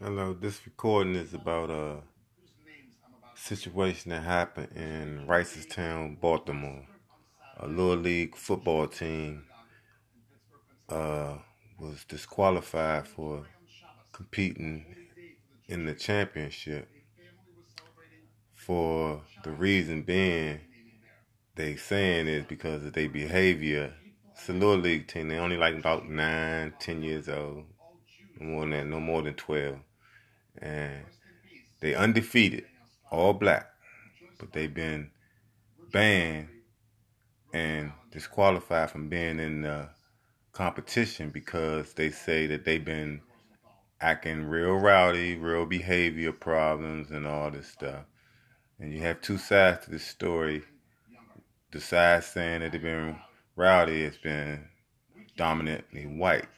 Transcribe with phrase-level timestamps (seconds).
[0.00, 1.96] Hello, this recording is about a
[3.34, 6.86] situation that happened in Reisterstown, Baltimore.
[7.56, 9.42] A little league football team
[10.88, 11.38] uh,
[11.80, 13.44] was disqualified for
[14.12, 14.86] competing
[15.66, 16.88] in the championship
[18.54, 20.60] for the reason being
[21.56, 23.92] they saying is because of their behavior.
[24.30, 25.26] It's a little league team.
[25.26, 27.64] They only like about nine, ten years old.
[28.38, 29.80] No more than that, no more than twelve
[30.60, 31.04] and
[31.80, 32.64] they undefeated,
[33.10, 33.66] all black,
[34.38, 35.10] but they've been
[35.92, 36.48] banned
[37.52, 39.88] and disqualified from being in the
[40.52, 43.20] competition because they say that they've been
[44.00, 48.04] acting real rowdy, real behavior problems, and all this stuff.
[48.78, 50.62] And you have two sides to this story.
[51.72, 53.16] The side saying that they've been
[53.56, 54.68] rowdy has been
[55.36, 56.48] dominantly white.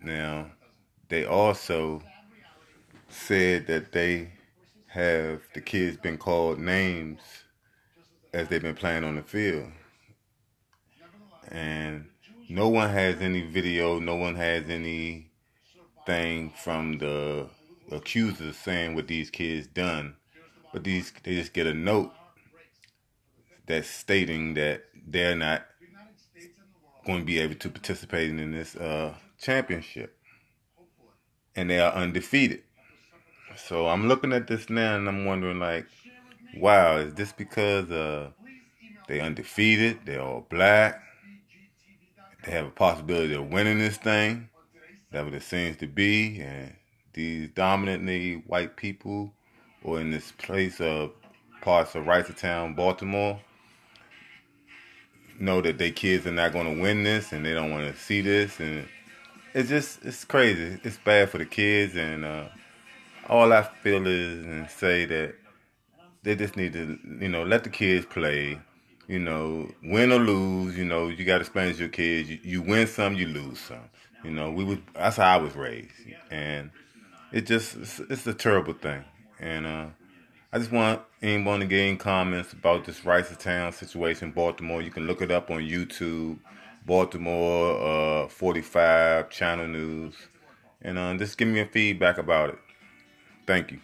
[0.00, 0.52] Now,
[1.08, 2.02] they also
[3.16, 4.32] said that they
[4.88, 7.20] have the kids been called names
[8.32, 9.70] as they've been playing on the field.
[11.48, 12.06] And
[12.48, 17.48] no one has any video, no one has anything from the
[17.90, 20.16] accusers saying what these kids done.
[20.72, 22.12] But these they just get a note
[23.66, 25.66] that's stating that they're not
[27.04, 30.18] going to be able to participate in this uh, championship.
[31.54, 32.62] And they are undefeated.
[33.56, 35.86] So I'm looking at this now and I'm wondering like,
[36.56, 38.30] wow, is this because uh,
[39.08, 40.00] they undefeated?
[40.04, 41.02] They're all black.
[42.44, 44.48] They have a possibility of winning this thing.
[45.12, 46.40] That what it seems to be.
[46.40, 46.74] And
[47.12, 49.32] these dominantly white people,
[49.82, 51.12] or in this place of
[51.62, 53.40] parts of Reisterstown, Baltimore,
[55.40, 58.00] know that their kids are not going to win this, and they don't want to
[58.00, 58.86] see this, and
[59.54, 60.78] it's just it's crazy.
[60.82, 62.44] It's bad for the kids, and uh,
[63.28, 65.34] all I feel is and say that
[66.22, 68.60] they just need to, you know, let the kids play.
[69.08, 72.28] You know, win or lose, you know, you got to explain to your kids.
[72.28, 73.88] You, you win some, you lose some.
[74.24, 74.82] You know, we would.
[74.94, 75.92] That's how I was raised,
[76.32, 76.72] and
[77.32, 79.04] it just it's, it's a terrible thing.
[79.38, 79.86] And uh,
[80.52, 84.82] I just want anyone to get any comments about this Reisterstown situation, Baltimore.
[84.82, 86.38] You can look it up on YouTube,
[86.84, 90.14] Baltimore uh, 45 Channel News,
[90.82, 92.58] and uh, just give me a feedback about it.
[93.46, 93.78] Thank you.